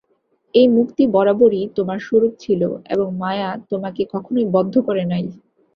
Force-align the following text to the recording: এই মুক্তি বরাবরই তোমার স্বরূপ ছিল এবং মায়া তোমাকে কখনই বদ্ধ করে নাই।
এই 0.55 0.67
মুক্তি 0.75 1.03
বরাবরই 1.13 1.63
তোমার 1.77 1.99
স্বরূপ 1.99 2.33
ছিল 2.39 2.61
এবং 2.93 3.07
মায়া 3.17 3.49
তোমাকে 3.71 4.01
কখনই 4.13 4.45
বদ্ধ 4.55 4.73
করে 4.87 5.03
নাই। 5.11 5.25